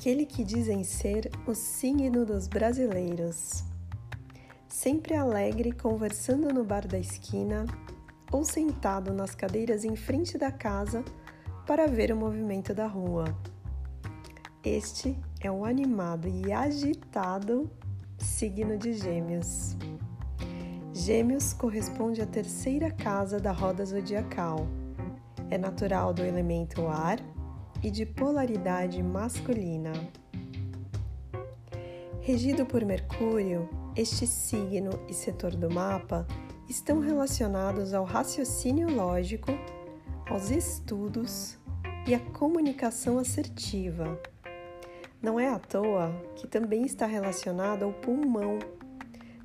[0.00, 3.62] aquele que dizem ser o signo dos brasileiros.
[4.66, 7.66] Sempre alegre conversando no bar da esquina
[8.32, 11.04] ou sentado nas cadeiras em frente da casa
[11.66, 13.26] para ver o movimento da rua.
[14.64, 17.70] Este é o animado e agitado
[18.16, 19.76] signo de Gêmeos.
[20.94, 24.66] Gêmeos corresponde à terceira casa da roda zodiacal.
[25.50, 27.20] É natural do elemento ar
[27.82, 29.92] e de polaridade masculina.
[32.20, 36.26] Regido por Mercúrio, este signo e setor do mapa
[36.68, 39.50] estão relacionados ao raciocínio lógico,
[40.28, 41.58] aos estudos
[42.06, 44.20] e à comunicação assertiva.
[45.22, 48.58] Não é à toa que também está relacionado ao pulmão,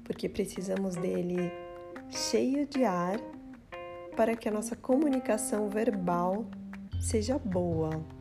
[0.04, 1.52] porque precisamos dele
[2.10, 3.20] cheio de ar
[4.16, 6.46] para que a nossa comunicação verbal
[7.00, 8.15] seja boa.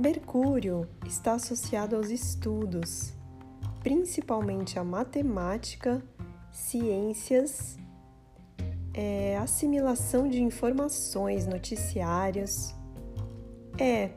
[0.00, 3.12] Mercúrio está associado aos estudos,
[3.82, 6.02] principalmente a matemática,
[6.50, 7.76] ciências,
[8.94, 12.74] é, assimilação de informações, noticiários.
[13.78, 14.12] É,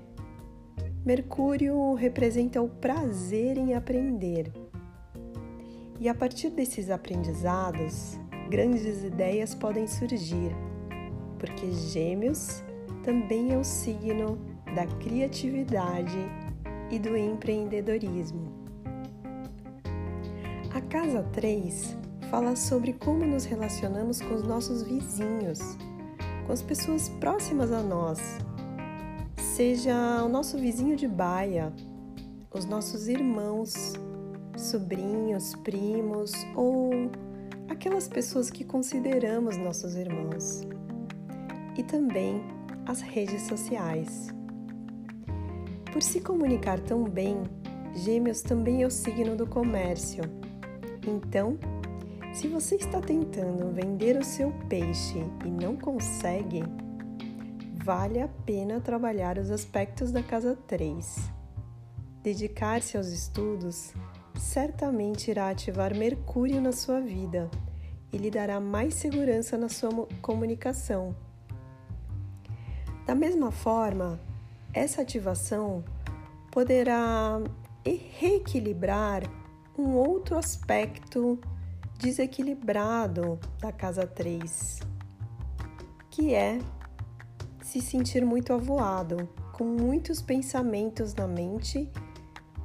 [1.05, 4.53] Mercúrio representa o prazer em aprender.
[5.99, 8.17] E a partir desses aprendizados,
[8.49, 10.55] grandes ideias podem surgir,
[11.37, 12.63] porque Gêmeos
[13.03, 16.17] também é o signo da criatividade
[16.89, 18.51] e do empreendedorismo.
[20.73, 21.97] A casa 3
[22.29, 25.59] fala sobre como nos relacionamos com os nossos vizinhos,
[26.45, 28.19] com as pessoas próximas a nós,
[29.37, 31.71] seja o nosso vizinho de baia,
[32.51, 33.93] os nossos irmãos,
[34.57, 36.91] sobrinhos, primos ou
[37.69, 40.61] aquelas pessoas que consideramos nossos irmãos.
[41.77, 42.43] E também
[42.85, 44.33] as redes sociais.
[45.93, 47.43] Por se comunicar tão bem,
[47.93, 50.23] Gêmeos também é o signo do comércio.
[51.07, 51.55] Então,
[52.33, 56.63] se você está tentando vender o seu peixe e não consegue,
[57.75, 61.29] vale a pena trabalhar os aspectos da casa 3.
[62.23, 63.93] Dedicar-se aos estudos
[64.35, 67.51] certamente irá ativar Mercúrio na sua vida
[68.11, 71.15] e lhe dará mais segurança na sua comunicação.
[73.05, 74.19] Da mesma forma,
[74.73, 75.83] essa ativação
[76.51, 77.39] poderá
[77.85, 79.23] reequilibrar
[79.77, 81.39] um outro aspecto
[81.99, 84.79] desequilibrado da casa 3,
[86.09, 86.59] que é
[87.61, 91.89] se sentir muito avoado, com muitos pensamentos na mente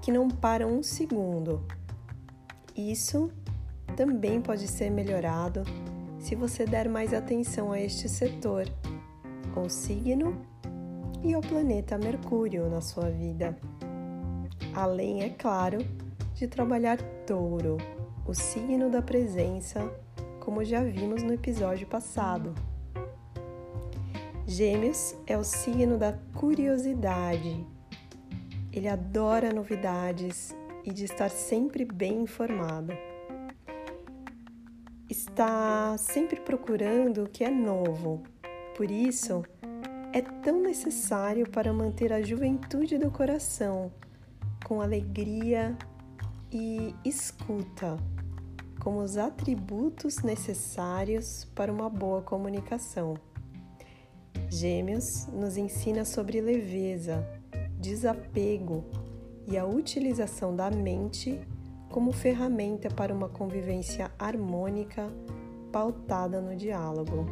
[0.01, 1.67] que não param um segundo.
[2.75, 3.31] Isso
[3.97, 5.63] também pode ser melhorado
[6.19, 8.67] se você der mais atenção a este setor,
[9.55, 10.41] ou signo
[11.23, 13.57] e ao planeta Mercúrio na sua vida.
[14.75, 15.79] Além, é claro,
[16.35, 17.79] de trabalhar Touro,
[18.27, 19.91] o signo da presença,
[20.39, 22.55] como já vimos no episódio passado.
[24.47, 27.67] Gêmeos é o signo da curiosidade.
[28.73, 30.55] Ele adora novidades
[30.85, 32.93] e de estar sempre bem informado.
[35.11, 38.23] Está sempre procurando o que é novo.
[38.77, 39.43] Por isso,
[40.19, 43.93] é tão necessário para manter a juventude do coração
[44.67, 45.79] com alegria
[46.51, 47.97] e escuta
[48.81, 53.15] como os atributos necessários para uma boa comunicação.
[54.49, 57.25] Gêmeos nos ensina sobre leveza,
[57.79, 58.85] desapego
[59.47, 61.41] e a utilização da mente
[61.91, 65.09] como ferramenta para uma convivência harmônica
[65.71, 67.25] pautada no diálogo.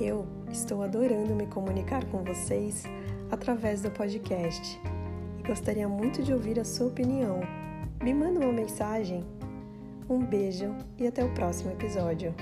[0.00, 2.84] Eu estou adorando me comunicar com vocês
[3.30, 4.80] através do podcast
[5.38, 7.40] e gostaria muito de ouvir a sua opinião.
[8.02, 9.22] Me manda uma mensagem.
[10.08, 12.34] Um beijo e até o próximo episódio.